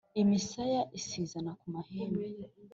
imisaya 0.21 0.81
isizana 0.99 1.51
ku 1.59 1.65
mahembe. 1.73 2.23